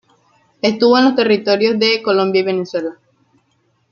Estuvo 0.63 0.97
en 0.97 1.03
los 1.03 1.15
territorios 1.15 1.77
de 1.77 2.01
Colombia 2.01 2.41
y 2.41 2.45
Venezuela. 2.45 2.97